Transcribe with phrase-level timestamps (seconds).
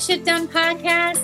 [0.00, 1.20] Shit Done podcast.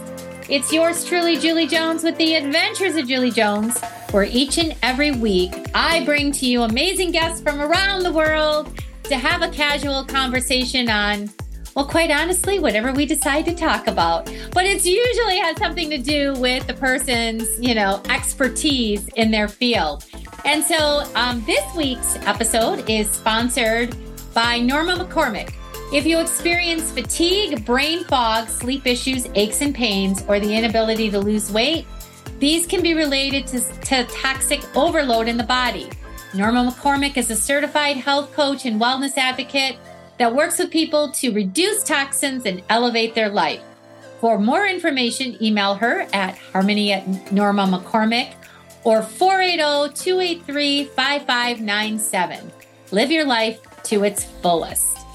[0.51, 3.81] It's yours truly, Julie Jones, with the adventures of Julie Jones,
[4.11, 8.71] where each and every week I bring to you amazing guests from around the world
[9.05, 11.31] to have a casual conversation on,
[11.75, 14.27] well, quite honestly, whatever we decide to talk about.
[14.53, 19.49] But it's usually has something to do with the person's, you know, expertise in their
[19.49, 20.05] field.
[20.45, 23.97] And so um, this week's episode is sponsored
[24.35, 25.55] by Norma McCormick.
[25.93, 31.21] If you experience fatigue, brain fog, sleep issues, aches and pains, or the inability to
[31.21, 31.87] lose weight,
[32.41, 35.89] these can be related to, to toxic overload in the body.
[36.35, 39.79] Norma McCormick is a certified health coach and wellness advocate
[40.19, 43.63] that works with people to reduce toxins and elevate their life.
[44.21, 48.35] For more information, email her at harmony at Norma McCormick
[48.83, 52.51] or 480 283 5597.
[52.91, 55.06] Live your life to its fullest.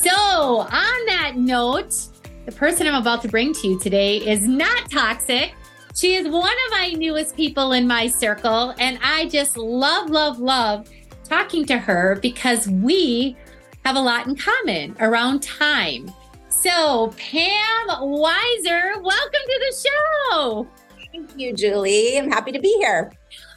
[0.00, 1.92] So, on that note,
[2.46, 5.54] the person I'm about to bring to you today is not toxic.
[5.92, 10.38] She is one of my newest people in my circle, and I just love, love,
[10.38, 10.88] love
[11.24, 13.36] talking to her because we
[13.84, 16.08] have a lot in common around time.
[16.48, 19.88] So, Pam Weiser, welcome to the
[20.30, 20.68] show.
[21.10, 22.18] Thank you, Julie.
[22.18, 23.12] I'm happy to be here.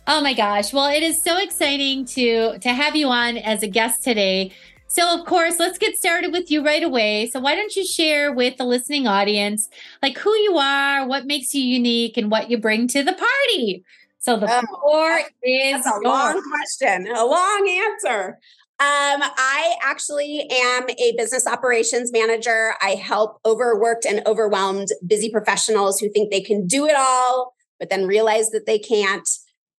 [0.08, 0.73] Oh my gosh.
[0.73, 4.52] Well, it is so exciting to to have you on as a guest today
[4.94, 7.30] so, of course, let's get started with you right away.
[7.30, 9.70] So, why don't you share with the listening audience,
[10.03, 13.86] like who you are, what makes you unique, and what you bring to the party?
[14.20, 18.38] So, the oh, floor is a long question, a long answer.
[18.81, 22.73] Um, I actually am a business operations manager.
[22.81, 27.89] I help overworked and overwhelmed busy professionals who think they can do it all, but
[27.89, 29.30] then realize that they can't.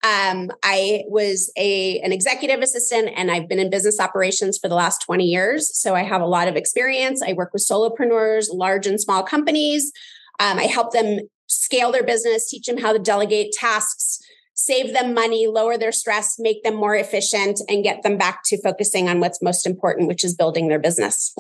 [0.05, 4.75] Um, I was a an executive assistant and I've been in business operations for the
[4.75, 5.77] last 20 years.
[5.79, 7.23] So I have a lot of experience.
[7.23, 9.93] I work with solopreneurs, large and small companies.
[10.41, 14.19] Um, I help them scale their business, teach them how to delegate tasks,
[14.55, 18.61] save them money, lower their stress, make them more efficient, and get them back to
[18.61, 21.35] focusing on what's most important, which is building their business.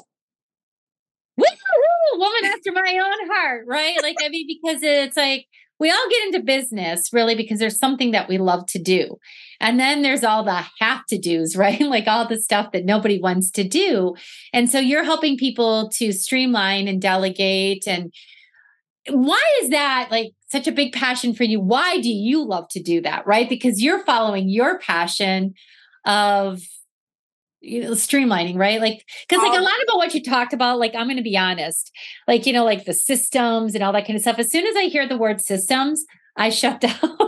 [1.36, 2.18] Woo-hoo!
[2.18, 4.00] Woman after my own heart, right?
[4.02, 5.46] Like, I mean, because it's like,
[5.82, 9.18] we all get into business really because there's something that we love to do.
[9.60, 11.80] And then there's all the have to do's, right?
[11.80, 14.14] like all the stuff that nobody wants to do.
[14.52, 17.88] And so you're helping people to streamline and delegate.
[17.88, 18.14] And
[19.08, 21.60] why is that like such a big passion for you?
[21.60, 23.48] Why do you love to do that, right?
[23.48, 25.54] Because you're following your passion
[26.06, 26.62] of
[27.62, 28.80] you know streamlining right?
[28.80, 29.64] Like because like a oh.
[29.64, 31.90] lot about what you talked about like i'm going to be honest
[32.26, 34.76] like you know like the systems and all that kind of stuff as soon as
[34.76, 36.04] i hear the word systems
[36.36, 37.18] i shut down.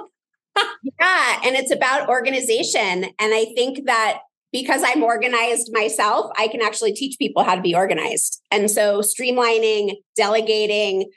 [0.83, 4.21] Yeah and it's about organization and i think that
[4.53, 8.43] because i'm organized myself i can actually teach people how to be organized.
[8.51, 11.11] And so streamlining delegating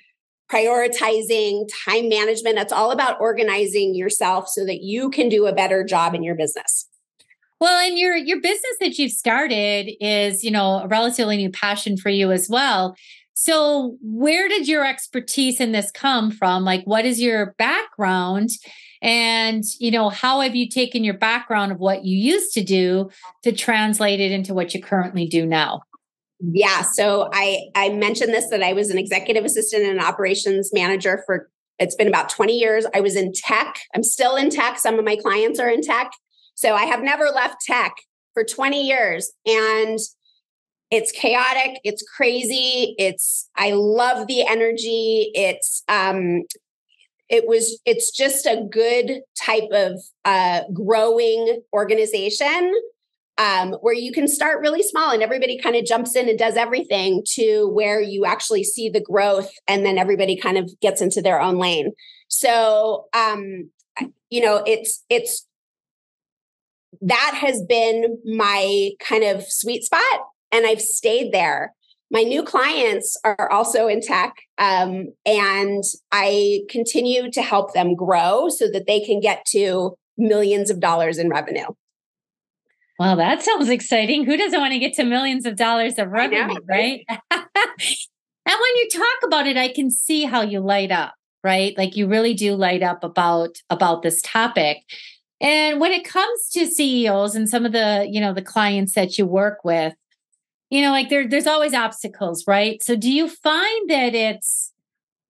[0.52, 5.84] prioritizing time management that's all about organizing yourself so that you can do a better
[5.84, 6.88] job in your business
[7.60, 11.98] well, and your your business that you've started is, you know, a relatively new passion
[11.98, 12.96] for you as well.
[13.34, 16.64] So, where did your expertise in this come from?
[16.64, 18.50] Like what is your background?
[19.02, 23.12] And, you know, how have you taken your background of what you used to do
[23.44, 25.82] to translate it into what you currently do now?
[26.40, 30.72] Yeah, so I I mentioned this that I was an executive assistant and an operations
[30.74, 32.88] manager for it's been about 20 years.
[32.96, 33.78] I was in tech.
[33.96, 34.80] I'm still in tech.
[34.80, 36.12] Some of my clients are in tech.
[36.58, 37.96] So I have never left tech
[38.34, 40.00] for 20 years and
[40.90, 45.32] it's chaotic, it's crazy, it's I love the energy.
[45.36, 46.46] It's um
[47.30, 52.74] it was it's just a good type of uh growing organization
[53.40, 56.58] um, where you can start really small and everybody kind of jumps in and does
[56.58, 61.22] everything to where you actually see the growth and then everybody kind of gets into
[61.22, 61.94] their own lane
[62.30, 63.70] so um,
[64.32, 65.47] you know it's it's
[67.02, 70.22] that has been my kind of sweet spot
[70.52, 71.74] and I've stayed there.
[72.10, 78.48] My new clients are also in tech, um, and I continue to help them grow
[78.48, 81.68] so that they can get to millions of dollars in revenue.
[82.98, 84.26] Well, that sounds exciting.
[84.26, 87.06] Who doesn't want to get to millions of dollars of revenue, know, right?
[87.10, 91.14] and when you talk about it, I can see how you light up,
[91.44, 91.78] right?
[91.78, 94.78] Like you really do light up about about this topic.
[95.40, 99.18] And when it comes to CEOs and some of the, you know, the clients that
[99.18, 99.94] you work with,
[100.70, 102.82] you know, like there, there's always obstacles, right?
[102.84, 104.74] So do you find that it's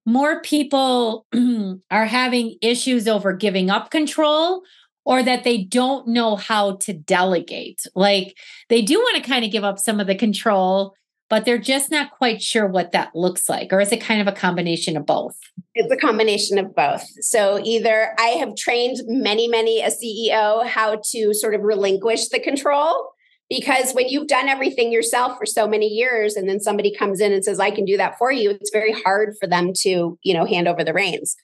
[0.06, 1.26] more people
[1.92, 4.64] are having issues over giving up control
[5.06, 7.84] or that they don't know how to delegate?
[7.94, 8.38] Like
[8.70, 10.96] they do want to kind of give up some of the control,
[11.30, 13.74] but they're just not quite sure what that looks like?
[13.74, 15.38] Or is it kind of a combination of both?
[15.76, 17.04] It's a combination of both.
[17.22, 22.40] So either I have trained many, many a CEO how to sort of relinquish the
[22.40, 23.12] control
[23.50, 27.32] because when you've done everything yourself for so many years and then somebody comes in
[27.32, 30.34] and says i can do that for you it's very hard for them to you
[30.34, 31.36] know hand over the reins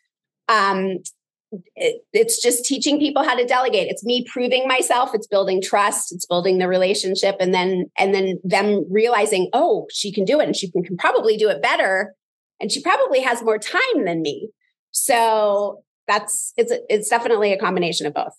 [0.50, 0.98] um,
[1.76, 3.88] it, it's just teaching people how to delegate.
[3.90, 5.12] It's me proving myself.
[5.14, 6.14] It's building trust.
[6.14, 7.36] It's building the relationship.
[7.40, 10.98] And then and then them realizing oh she can do it and she can, can
[10.98, 12.14] probably do it better.
[12.60, 14.50] And she probably has more time than me.
[14.92, 18.34] So that's it's it's definitely a combination of both.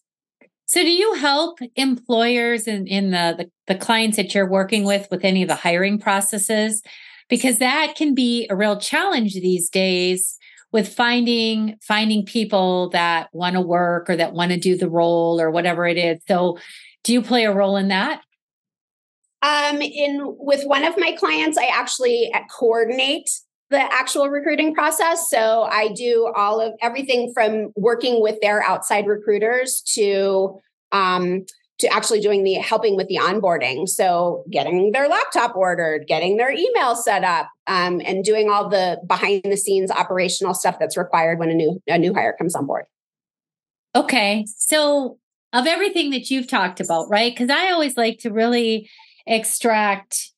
[0.67, 5.07] So do you help employers in, in the, the, the clients that you're working with
[5.11, 6.83] with any of the hiring processes?
[7.29, 10.39] Because that can be a real challenge these days
[10.75, 15.41] with finding finding people that want to work or that want to do the role
[15.41, 16.21] or whatever it is.
[16.27, 16.59] So
[17.05, 18.23] do you play a role in that?
[19.41, 23.31] Um, in with one of my clients, I actually uh, coordinate
[23.71, 25.31] the actual recruiting process.
[25.31, 30.59] So I do all of everything from working with their outside recruiters to
[30.91, 31.47] um,
[31.79, 33.89] to actually doing the helping with the onboarding.
[33.89, 39.01] So getting their laptop ordered, getting their email set up, um, and doing all the
[39.07, 42.67] behind the scenes operational stuff that's required when a new a new hire comes on
[42.67, 42.85] board.
[43.97, 45.19] Okay, so
[45.53, 47.33] of everything that you've talked about, right?
[47.33, 48.91] Because I always like to really
[49.27, 50.33] extract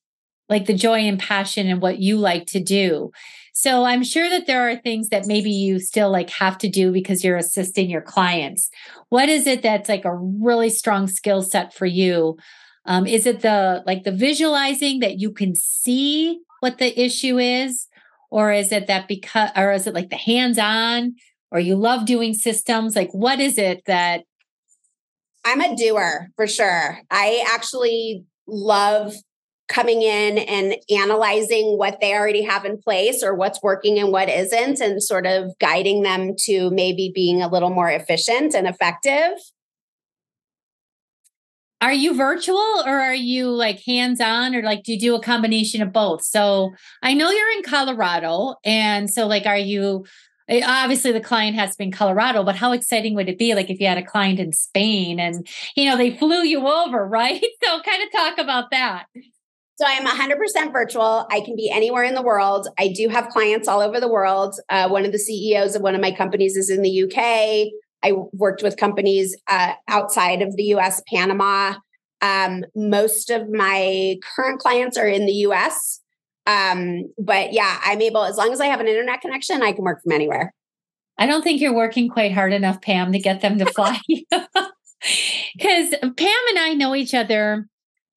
[0.49, 3.11] like the joy and passion and what you like to do.
[3.59, 6.91] So I'm sure that there are things that maybe you still like have to do
[6.91, 8.69] because you're assisting your clients.
[9.09, 12.37] What is it that's like a really strong skill set for you?
[12.85, 17.87] Um, is it the like the visualizing that you can see what the issue is,
[18.29, 21.15] or is it that because, or is it like the hands-on,
[21.49, 22.95] or you love doing systems?
[22.95, 24.21] Like, what is it that?
[25.43, 26.99] I'm a doer for sure.
[27.09, 29.15] I actually love
[29.67, 34.29] coming in and analyzing what they already have in place or what's working and what
[34.29, 39.37] isn't, and sort of guiding them to maybe being a little more efficient and effective.
[41.79, 45.21] Are you virtual or are you like hands on or like do you do a
[45.21, 46.23] combination of both?
[46.23, 46.71] So
[47.03, 48.55] I know you're in Colorado.
[48.65, 50.05] And so, like, are you
[50.49, 53.79] eh, obviously the client has been Colorado, but how exciting would it be like if
[53.79, 57.45] you had a client in Spain and you know they flew you over, right?
[57.63, 59.05] So kind of talk about that.
[59.77, 61.27] So I'm 100% virtual.
[61.29, 62.67] I can be anywhere in the world.
[62.79, 64.55] I do have clients all over the world.
[64.69, 67.71] Uh, one of the CEOs of one of my companies is in the UK.
[68.03, 71.75] I worked with companies uh, outside of the US, Panama.
[72.21, 76.01] Um, most of my current clients are in the US.
[76.47, 79.83] Um, but yeah, I'm able, as long as I have an internet connection, I can
[79.83, 80.55] work from anywhere.
[81.19, 83.99] I don't think you're working quite hard enough, Pam, to get them to fly.
[85.55, 87.67] Because Pam and I know each other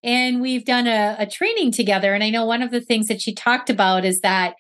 [0.03, 2.15] and we've done a, a training together.
[2.15, 4.55] And I know one of the things that she talked about is that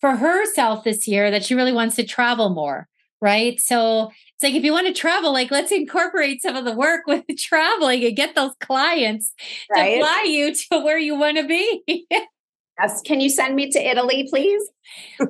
[0.00, 2.88] for herself this year, that she really wants to travel more,
[3.20, 3.60] right?
[3.60, 7.02] So it's like if you want to travel, like let's incorporate some of the work
[7.06, 9.32] with traveling and get those clients
[9.70, 9.94] right.
[9.94, 11.84] to fly you to where you want to be.
[12.10, 13.00] yes.
[13.04, 14.62] Can you send me to Italy, please?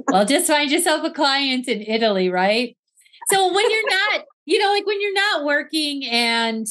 [0.09, 2.77] well, just find yourself a client in Italy, right?
[3.29, 6.67] So when you're not, you know, like when you're not working and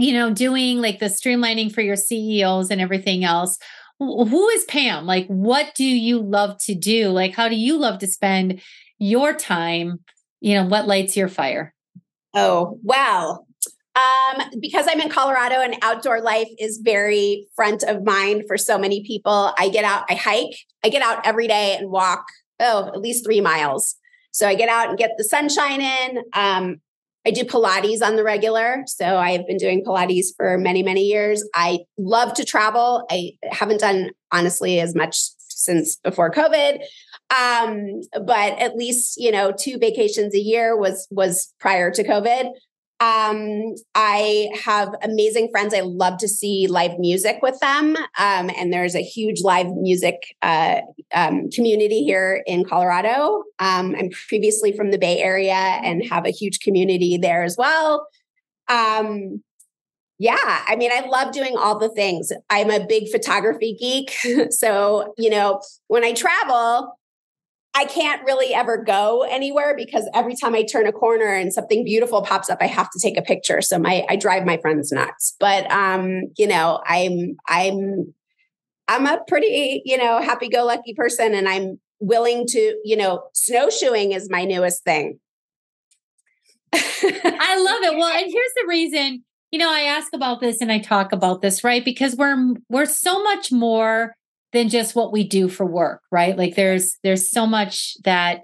[0.00, 3.58] you know, doing like the streamlining for your CEOs and everything else.
[3.98, 5.04] Who is Pam?
[5.04, 7.10] Like, what do you love to do?
[7.10, 8.62] Like, how do you love to spend
[8.98, 10.00] your time?
[10.40, 11.74] You know, what lights your fire?
[12.32, 13.46] Oh, well,
[13.94, 18.78] um, because I'm in Colorado and outdoor life is very front of mind for so
[18.78, 19.52] many people.
[19.58, 22.24] I get out, I hike, I get out every day and walk,
[22.58, 23.96] oh, at least three miles.
[24.30, 26.22] So I get out and get the sunshine in.
[26.32, 26.80] Um,
[27.26, 28.82] I do Pilates on the regular.
[28.86, 31.46] So I've been doing Pilates for many, many years.
[31.54, 33.04] I love to travel.
[33.10, 36.80] I haven't done, honestly, as much since before COVID.
[37.30, 42.50] Um, but at least, you know, two vacations a year was was prior to COVID.
[43.00, 45.72] Um, I have amazing friends.
[45.72, 47.96] I love to see live music with them.
[47.96, 50.82] Um, and there's a huge live music uh,
[51.14, 53.44] um, community here in Colorado.
[53.58, 58.06] Um, I'm previously from the Bay Area and have a huge community there as well.
[58.68, 59.42] Um,
[60.18, 60.36] yeah,
[60.68, 62.30] I mean, I love doing all the things.
[62.50, 64.14] I'm a big photography geek.
[64.52, 66.99] so, you know, when I travel,
[67.74, 71.84] I can't really ever go anywhere because every time I turn a corner and something
[71.84, 73.62] beautiful pops up, I have to take a picture.
[73.62, 75.36] So my I drive my friends nuts.
[75.38, 78.12] But um, you know, I'm I'm
[78.88, 84.28] I'm a pretty, you know, happy-go-lucky person and I'm willing to, you know, snowshoeing is
[84.28, 85.20] my newest thing.
[86.74, 87.96] I love it.
[87.96, 91.40] Well, and here's the reason, you know, I ask about this and I talk about
[91.40, 91.84] this, right?
[91.84, 94.16] Because we're we're so much more
[94.52, 96.36] than just what we do for work, right?
[96.36, 98.42] Like there's there's so much that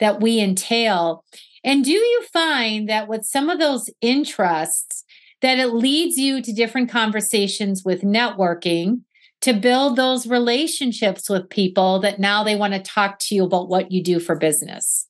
[0.00, 1.24] that we entail.
[1.62, 5.04] And do you find that with some of those interests
[5.40, 9.02] that it leads you to different conversations with networking
[9.40, 13.68] to build those relationships with people that now they want to talk to you about
[13.68, 15.06] what you do for business?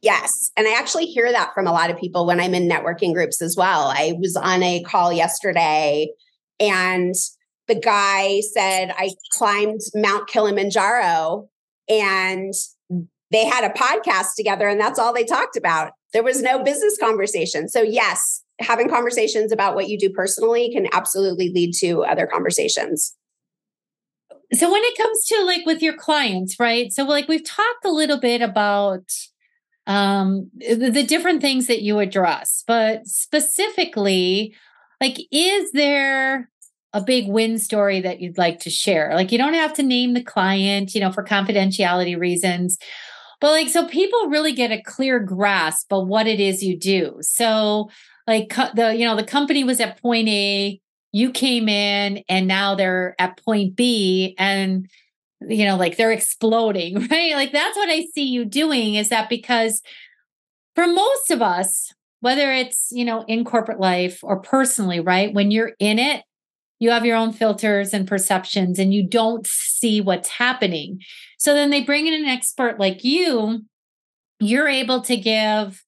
[0.00, 0.50] Yes.
[0.56, 3.42] And I actually hear that from a lot of people when I'm in networking groups
[3.42, 3.92] as well.
[3.94, 6.08] I was on a call yesterday
[6.58, 7.14] and
[7.68, 11.48] the guy said, I climbed Mount Kilimanjaro
[11.88, 12.54] and
[13.30, 15.92] they had a podcast together and that's all they talked about.
[16.12, 17.68] There was no business conversation.
[17.68, 23.14] So, yes, having conversations about what you do personally can absolutely lead to other conversations.
[24.52, 26.92] So, when it comes to like with your clients, right?
[26.92, 29.10] So, like we've talked a little bit about
[29.88, 34.54] um the, different things that you address, but specifically,
[35.00, 36.48] like, is there
[36.96, 39.12] a big win story that you'd like to share?
[39.14, 42.78] Like, you don't have to name the client, you know, for confidentiality reasons,
[43.40, 47.18] but like, so people really get a clear grasp of what it is you do.
[47.20, 47.90] So,
[48.26, 50.80] like, the, you know, the company was at point A,
[51.12, 54.88] you came in, and now they're at point B, and,
[55.46, 57.34] you know, like they're exploding, right?
[57.34, 59.82] Like, that's what I see you doing is that because
[60.74, 65.32] for most of us, whether it's, you know, in corporate life or personally, right?
[65.32, 66.22] When you're in it,
[66.78, 71.00] you have your own filters and perceptions and you don't see what's happening.
[71.38, 73.64] So then they bring in an expert like you,
[74.40, 75.82] you're able to give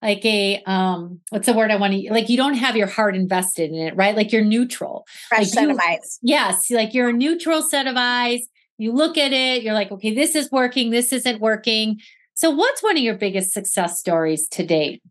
[0.00, 3.14] like a um what's the word I want to like you don't have your heart
[3.14, 4.16] invested in it, right?
[4.16, 5.06] Like you're neutral.
[5.28, 6.18] Fresh like set you, of eyes.
[6.22, 8.40] Yes, like you're a neutral set of eyes.
[8.78, 12.00] You look at it, you're like, okay, this is working, this isn't working.
[12.34, 15.02] So what's one of your biggest success stories to date?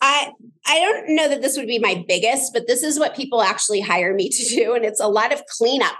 [0.00, 0.32] I
[0.66, 3.80] I don't know that this would be my biggest, but this is what people actually
[3.80, 5.96] hire me to do, and it's a lot of cleanup.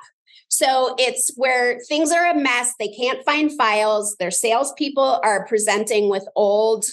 [0.49, 2.75] So it's where things are a mess.
[2.79, 4.17] They can't find files.
[4.19, 6.85] Their salespeople are presenting with old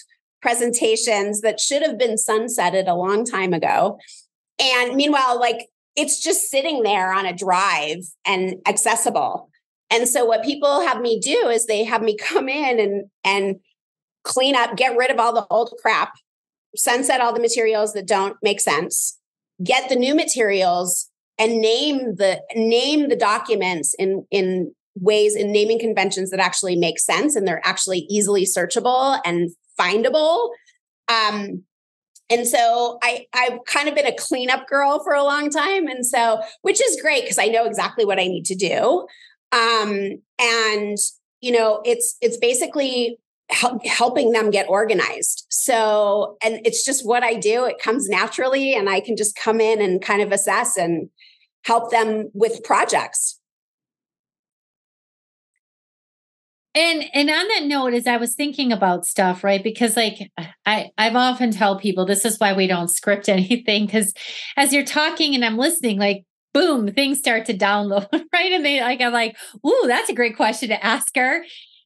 [0.41, 3.99] presentations that should have been sunsetted a long time ago.
[4.59, 9.49] And meanwhile, like it's just sitting there on a drive and accessible.
[9.89, 13.59] And so what people have me do is they have me come in and and
[14.23, 16.13] clean up, get rid of all the old crap
[16.75, 19.19] sunset all the materials that don't make sense,
[19.63, 25.79] get the new materials and name the name the documents in in ways in naming
[25.79, 29.49] conventions that actually make sense and they're actually easily searchable and
[29.79, 30.49] findable.
[31.07, 31.63] Um,
[32.29, 36.05] and so I I've kind of been a cleanup girl for a long time, and
[36.05, 39.07] so which is great because I know exactly what I need to do.
[39.51, 40.97] Um, and
[41.41, 43.17] you know, it's it's basically
[43.53, 45.45] help, helping them get organized.
[45.49, 47.65] So, and it's just what I do.
[47.65, 51.09] It comes naturally, and I can just come in and kind of assess and
[51.63, 53.39] help them with projects.
[56.75, 59.63] And and on that note, as I was thinking about stuff, right?
[59.63, 60.31] Because like
[60.65, 63.85] I I've often tell people this is why we don't script anything.
[63.85, 64.13] Because
[64.57, 68.51] as you're talking and I'm listening, like boom, things start to download, right?
[68.51, 71.43] And they like I'm like, ooh, that's a great question to ask her.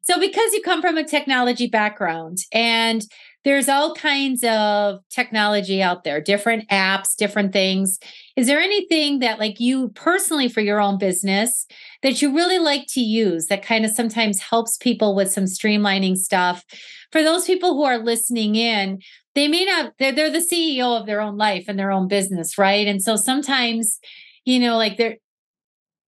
[0.07, 3.03] So, because you come from a technology background and
[3.43, 7.99] there's all kinds of technology out there, different apps, different things.
[8.37, 11.67] Is there anything that, like you personally, for your own business,
[12.03, 16.15] that you really like to use that kind of sometimes helps people with some streamlining
[16.15, 16.63] stuff?
[17.11, 18.99] For those people who are listening in,
[19.35, 22.57] they may not, they're, they're the CEO of their own life and their own business,
[22.57, 22.87] right?
[22.87, 23.99] And so sometimes,
[24.45, 25.17] you know, like they're,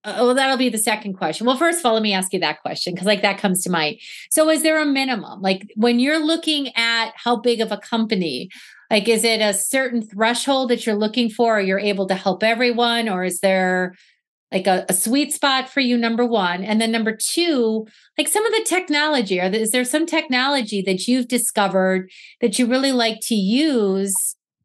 [0.05, 1.45] uh, well, that'll be the second question.
[1.45, 3.69] Well, first of all, let me ask you that question because, like, that comes to
[3.69, 3.97] mind.
[4.31, 5.41] So, is there a minimum?
[5.41, 8.49] Like, when you're looking at how big of a company,
[8.89, 12.43] like, is it a certain threshold that you're looking for, or you're able to help
[12.43, 13.95] everyone, or is there
[14.51, 15.97] like a, a sweet spot for you?
[15.97, 17.85] Number one, and then number two,
[18.17, 19.35] like some of the technology.
[19.37, 24.15] There, is there some technology that you've discovered that you really like to use?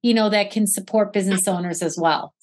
[0.01, 2.35] You know, that can support business owners as well.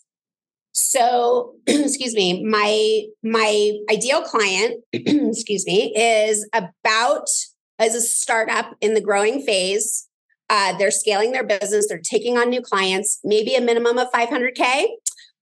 [0.73, 7.27] So, excuse me, my my ideal client, excuse me, is about
[7.79, 10.07] as a startup in the growing phase.
[10.49, 11.87] Uh, they're scaling their business.
[11.87, 14.83] They're taking on new clients, maybe a minimum of 500k,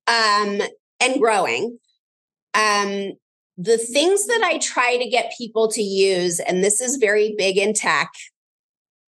[0.08, 0.62] um,
[1.00, 1.80] and growing.
[2.54, 3.14] Um,
[3.58, 7.58] the things that I try to get people to use, and this is very big
[7.58, 8.10] in tech.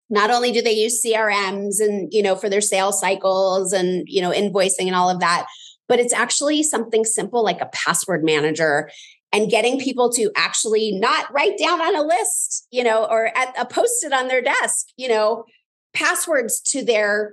[0.09, 4.21] Not only do they use CRMs and you know for their sales cycles and you
[4.21, 5.47] know invoicing and all of that,
[5.91, 8.89] but it's actually something simple like a password manager
[9.33, 13.53] and getting people to actually not write down on a list, you know, or at
[13.59, 15.45] a post it on their desk, you know,
[15.93, 17.33] passwords to their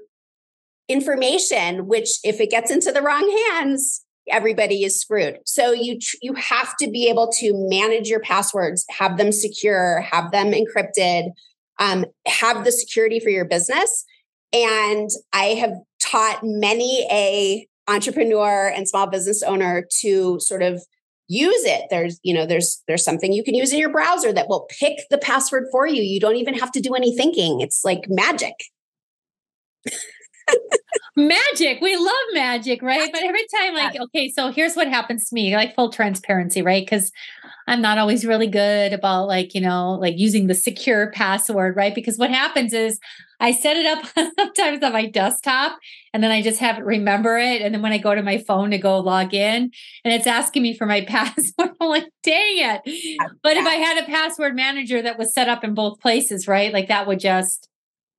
[0.89, 5.37] information, which if it gets into the wrong hands, everybody is screwed.
[5.45, 10.31] So you you have to be able to manage your passwords, have them secure, have
[10.31, 11.29] them encrypted,
[11.77, 14.03] um, have the security for your business.
[14.51, 20.84] And I have taught many a entrepreneur and small business owner to sort of
[21.27, 21.84] use it.
[21.89, 25.00] There's you know there's there's something you can use in your browser that will pick
[25.10, 26.01] the password for you.
[26.01, 27.62] You don't even have to do any thinking.
[27.62, 28.53] It's like magic.
[31.17, 31.82] Magic.
[31.82, 33.10] We love magic right?
[33.12, 36.86] But every time like okay so here's what happens to me like full transparency right?
[36.86, 37.12] Because
[37.70, 41.96] i'm not always really good about like you know like using the secure password right?
[41.96, 43.00] Because what happens is
[43.39, 44.06] I set it up
[44.39, 45.77] sometimes on my desktop
[46.13, 47.62] and then I just have it remember it.
[47.62, 49.72] And then when I go to my phone to go log in
[50.03, 53.20] and it's asking me for my password, I'm like, dang it.
[53.44, 56.74] But if I had a password manager that was set up in both places, right?
[56.74, 57.70] Like that would just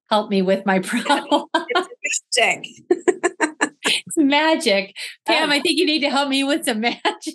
[0.09, 1.47] help me with my problem.
[1.55, 2.69] it's magic.
[2.91, 4.95] it's magic.
[5.27, 5.53] Pam, oh.
[5.53, 7.35] I think you need to help me with some magic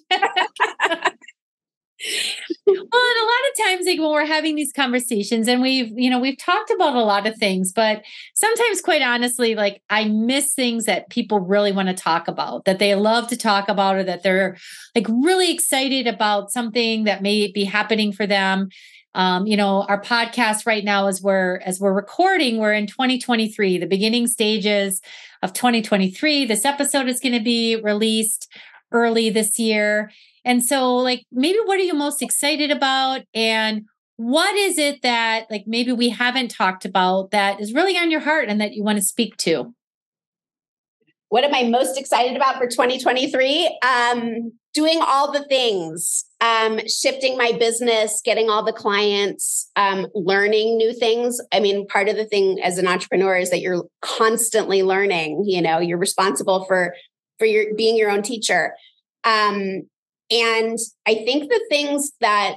[2.65, 6.09] well, and a lot of times, like when we're having these conversations, and we've, you
[6.09, 10.53] know, we've talked about a lot of things, but sometimes, quite honestly, like I miss
[10.53, 14.03] things that people really want to talk about, that they love to talk about, or
[14.03, 14.57] that they're
[14.95, 18.69] like really excited about something that may be happening for them.
[19.15, 23.77] Um, you know, our podcast right now, as we're as we're recording, we're in 2023,
[23.77, 25.01] the beginning stages
[25.43, 26.45] of 2023.
[26.45, 28.50] This episode is going to be released
[28.91, 30.12] early this year.
[30.45, 33.21] And so, like, maybe what are you most excited about?
[33.33, 33.85] And
[34.17, 38.19] what is it that, like, maybe we haven't talked about that is really on your
[38.19, 39.73] heart and that you want to speak to?
[41.29, 43.79] What am I most excited about for 2023?
[43.83, 50.77] Um, doing all the things, um, shifting my business, getting all the clients, um, learning
[50.77, 51.39] new things.
[51.51, 55.43] I mean, part of the thing as an entrepreneur is that you're constantly learning.
[55.47, 56.93] You know, you're responsible for
[57.39, 58.75] for your being your own teacher.
[59.23, 59.84] Um,
[60.34, 62.56] and I think the things that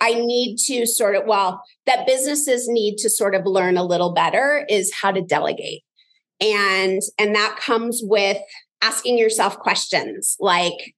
[0.00, 4.12] I need to sort of, well, that businesses need to sort of learn a little
[4.12, 5.82] better is how to delegate.
[6.40, 8.38] And and that comes with
[8.82, 10.94] asking yourself questions like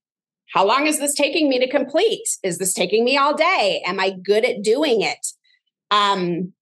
[0.53, 2.27] how long is this taking me to complete?
[2.43, 3.83] Is this taking me all day?
[3.85, 5.27] Am I good at doing it?
[5.91, 6.53] Um,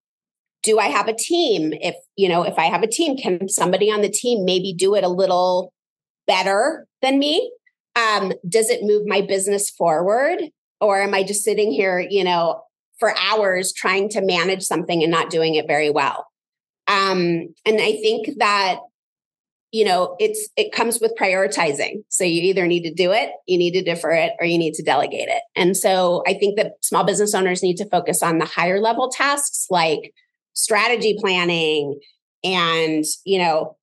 [0.62, 1.74] do I have a team?
[1.74, 4.94] If, you know, if I have a team, can somebody on the team maybe do
[4.94, 5.72] it a little
[6.26, 7.52] better than me?
[7.96, 10.38] Um, does it move my business forward?
[10.80, 12.62] Or am I just sitting here, you know,
[12.98, 16.26] for hours trying to manage something and not doing it very well?
[16.86, 18.80] Um, and I think that
[19.74, 23.58] you know it's it comes with prioritizing so you either need to do it you
[23.58, 26.74] need to defer it or you need to delegate it and so i think that
[26.80, 30.14] small business owners need to focus on the higher level tasks like
[30.52, 31.98] strategy planning
[32.44, 33.76] and you know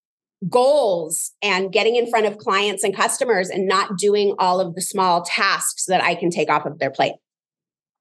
[0.49, 4.81] goals and getting in front of clients and customers and not doing all of the
[4.81, 7.13] small tasks that I can take off of their plate.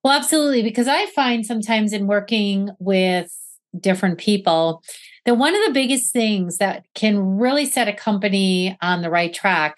[0.03, 0.63] Well, absolutely.
[0.63, 3.31] Because I find sometimes in working with
[3.79, 4.83] different people
[5.25, 9.33] that one of the biggest things that can really set a company on the right
[9.33, 9.77] track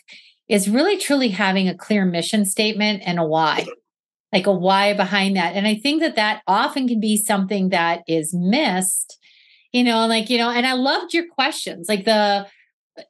[0.48, 3.66] is really truly having a clear mission statement and a why
[4.32, 8.02] like a why behind that and i think that that often can be something that
[8.08, 9.18] is missed
[9.72, 12.46] you know, like, you know, and I loved your questions, like the,
[12.98, 13.04] uh,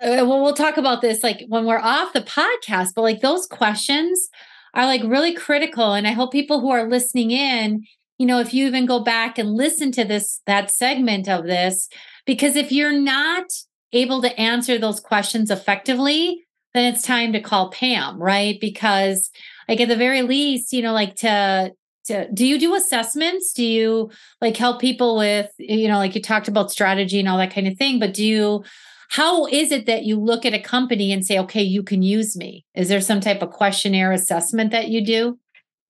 [0.00, 4.28] well, we'll talk about this like when we're off the podcast, but like those questions
[4.74, 5.94] are like really critical.
[5.94, 7.84] And I hope people who are listening in,
[8.18, 11.88] you know, if you even go back and listen to this, that segment of this,
[12.26, 13.46] because if you're not
[13.92, 18.60] able to answer those questions effectively, then it's time to call Pam, right?
[18.60, 19.30] Because
[19.68, 21.72] like at the very least, you know, like to
[22.06, 26.22] to, do you do assessments do you like help people with you know like you
[26.22, 28.64] talked about strategy and all that kind of thing but do you
[29.10, 32.36] how is it that you look at a company and say okay you can use
[32.36, 35.38] me is there some type of questionnaire assessment that you do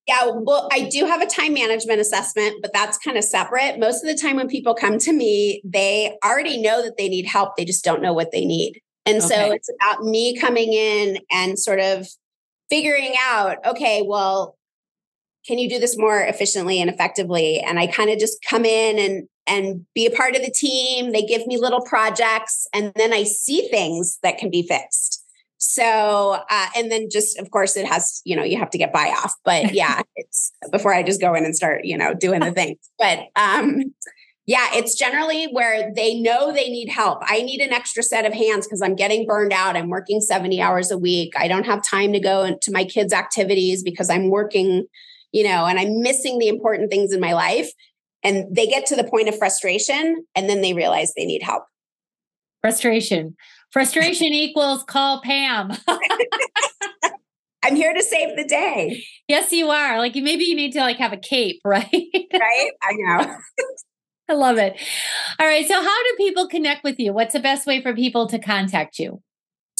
[0.06, 3.80] yeah, well, I do have a time management assessment, but that's kind of separate.
[3.80, 7.26] Most of the time, when people come to me, they already know that they need
[7.26, 7.56] help.
[7.56, 8.80] They just don't know what they need.
[9.04, 9.26] And okay.
[9.26, 12.08] so it's about me coming in and sort of
[12.70, 14.55] figuring out okay, well,
[15.46, 17.60] can you do this more efficiently and effectively?
[17.60, 21.12] And i kind of just come in and and be a part of the team.
[21.12, 25.22] They give me little projects and then i see things that can be fixed.
[25.58, 28.92] So uh, and then just of course it has you know you have to get
[28.92, 29.34] buy off.
[29.44, 32.78] But yeah it's before i just go in and start you know doing the things
[32.98, 33.94] but um
[34.46, 37.22] yeah it's generally where they know they need help.
[37.22, 39.76] I need an extra set of hands because i'm getting burned out.
[39.76, 41.34] I'm working 70 hours a week.
[41.38, 44.86] I don't have time to go to my kids activities because i'm working
[45.32, 47.70] you know, and I'm missing the important things in my life.
[48.22, 51.64] And they get to the point of frustration and then they realize they need help.
[52.60, 53.36] Frustration.
[53.70, 55.72] Frustration equals call Pam.
[57.62, 59.04] I'm here to save the day.
[59.26, 59.98] Yes, you are.
[59.98, 61.88] Like maybe you need to like have a cape, right?
[61.92, 62.70] right?
[62.82, 63.36] I know.
[64.28, 64.80] I love it.
[65.38, 65.66] All right.
[65.66, 67.12] So how do people connect with you?
[67.12, 69.22] What's the best way for people to contact you?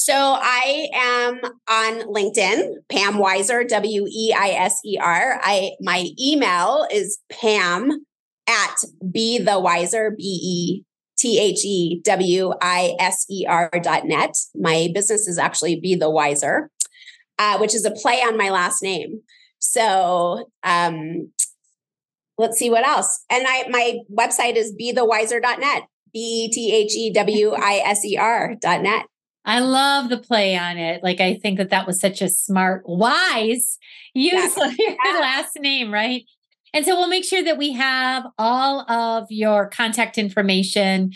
[0.07, 5.37] So I am on LinkedIn, Pam Weiser, W E I S E R.
[5.43, 8.05] I my email is Pam
[8.47, 8.75] at
[9.11, 10.85] be the wiser, B E
[11.17, 14.33] T H E W I S E R dot net.
[14.55, 16.71] My business is actually Be the Wiser,
[17.37, 19.23] uh, which is a play on my last name.
[19.59, 21.33] So um,
[22.37, 23.25] let's see what else.
[23.29, 25.83] And I my website is be the wiser dot net.
[26.13, 29.07] B E T H E W I S E R dot net.
[29.47, 31.01] I love the play on it.
[31.01, 33.79] Like I think that that was such a smart, wise
[34.13, 36.23] use of your last name, right?
[36.73, 41.13] And so we'll make sure that we have all of your contact information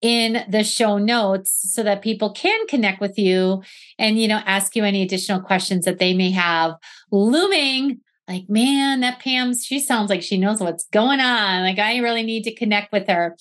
[0.00, 3.62] in the show notes so that people can connect with you
[3.98, 6.74] and you know ask you any additional questions that they may have
[7.12, 8.00] looming.
[8.26, 11.62] Like man that pam she sounds like she knows what's going on.
[11.62, 13.36] Like i really need to connect with her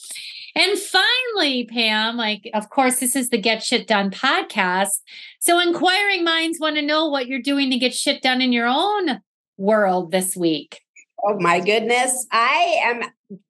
[0.55, 5.01] and finally pam like of course this is the get shit done podcast.
[5.39, 8.67] So inquiring minds want to know what you're doing to get shit done in your
[8.67, 9.21] own
[9.57, 10.81] world this week.
[11.25, 12.25] Oh my goodness.
[12.31, 13.03] I am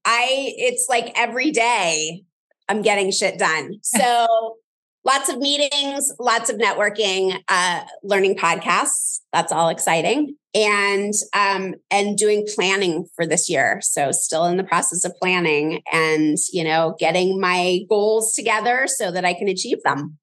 [0.05, 2.23] i it's like every day
[2.69, 3.75] I'm getting shit done.
[3.81, 4.57] So
[5.05, 9.19] lots of meetings, lots of networking, uh, learning podcasts.
[9.31, 10.35] That's all exciting.
[10.55, 13.79] And um, and doing planning for this year.
[13.81, 19.11] So still in the process of planning and you know getting my goals together so
[19.11, 20.19] that I can achieve them.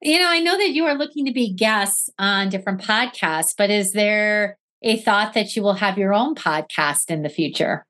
[0.00, 3.68] You know, I know that you are looking to be guests on different podcasts, but
[3.68, 7.84] is there a thought that you will have your own podcast in the future?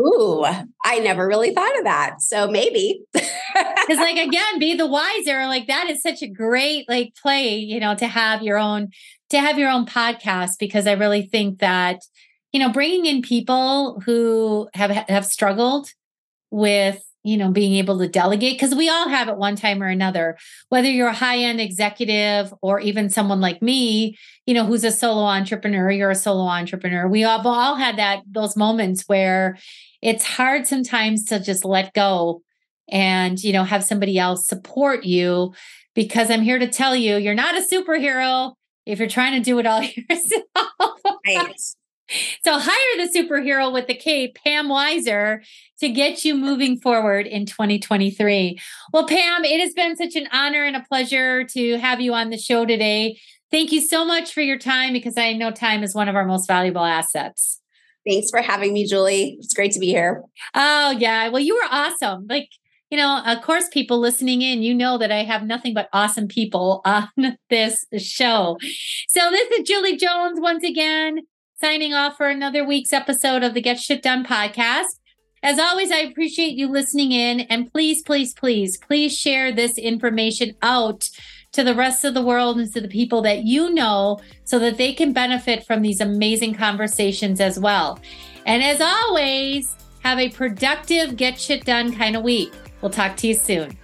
[0.00, 0.44] Ooh,
[0.84, 2.20] I never really thought of that.
[2.20, 3.02] So maybe.
[3.86, 5.46] Because like again, be the wiser.
[5.46, 8.88] Like that is such a great like play, you know, to have your own
[9.30, 12.00] to have your own podcast because I really think that
[12.52, 15.90] you know bringing in people who have have struggled
[16.50, 19.88] with you know being able to delegate because we all have at one time or
[19.88, 24.16] another whether you're a high end executive or even someone like me
[24.46, 28.20] you know who's a solo entrepreneur you're a solo entrepreneur we have all had that
[28.30, 29.56] those moments where
[30.02, 32.42] it's hard sometimes to just let go
[32.88, 35.52] and you know have somebody else support you
[35.94, 38.54] because i'm here to tell you you're not a superhero
[38.86, 41.56] if you're trying to do it all yourself right
[42.44, 45.44] so hire the superhero with the cape, Pam Weiser,
[45.80, 48.58] to get you moving forward in 2023.
[48.92, 52.30] Well, Pam, it has been such an honor and a pleasure to have you on
[52.30, 53.18] the show today.
[53.50, 56.26] Thank you so much for your time because I know time is one of our
[56.26, 57.60] most valuable assets.
[58.06, 59.36] Thanks for having me, Julie.
[59.40, 60.22] It's great to be here.
[60.54, 61.28] Oh, yeah.
[61.28, 62.26] Well, you were awesome.
[62.28, 62.50] Like,
[62.94, 66.28] you know, of course, people listening in, you know that I have nothing but awesome
[66.28, 67.08] people on
[67.50, 68.56] this show.
[69.08, 71.22] So, this is Julie Jones once again
[71.60, 75.00] signing off for another week's episode of the Get Shit Done podcast.
[75.42, 77.40] As always, I appreciate you listening in.
[77.40, 81.10] And please, please, please, please share this information out
[81.50, 84.76] to the rest of the world and to the people that you know so that
[84.76, 87.98] they can benefit from these amazing conversations as well.
[88.46, 92.52] And as always, have a productive, get shit done kind of week.
[92.84, 93.78] We'll talk to you soon.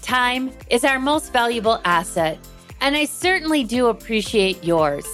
[0.00, 2.38] Time is our most valuable asset,
[2.80, 5.04] and I certainly do appreciate yours.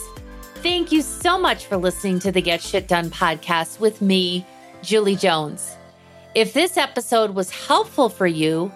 [0.57, 4.45] Thank you so much for listening to the Get Shit Done podcast with me,
[4.83, 5.79] Julie Jones.
[6.35, 8.71] If this episode was helpful for you,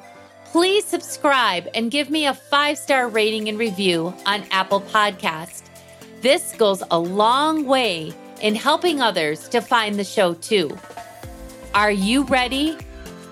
[0.47, 5.65] please subscribe and give me a five star rating and review on Apple Podcast.
[6.23, 10.79] This goes a long way in helping others to find the show too.
[11.75, 12.79] Are you ready?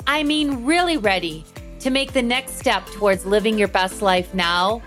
[0.06, 1.44] I mean, really ready
[1.80, 4.82] to make the next step towards living your best life now?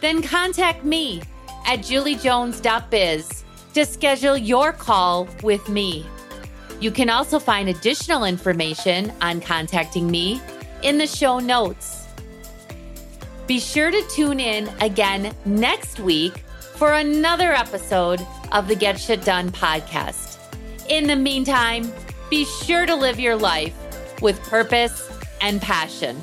[0.00, 1.22] Then contact me
[1.66, 6.06] at juliejones.biz to schedule your call with me.
[6.80, 10.40] You can also find additional information on contacting me
[10.82, 12.06] in the show notes.
[13.46, 19.24] Be sure to tune in again next week for another episode of the Get Shit
[19.24, 20.38] Done podcast.
[20.88, 21.90] In the meantime,
[22.30, 23.74] be sure to live your life
[24.20, 26.20] with purpose and passion.